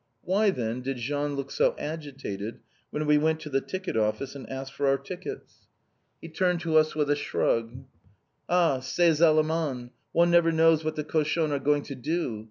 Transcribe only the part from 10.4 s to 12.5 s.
knows what the cochons are going to do!